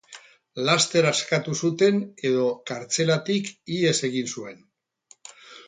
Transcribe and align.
Laster 0.69 1.07
askatu 1.09 1.53
zuten 1.67 2.01
edo 2.31 2.47
kartzelatik 2.73 3.55
ihes 3.79 3.95
egin 4.11 4.35
zuen. 4.37 4.61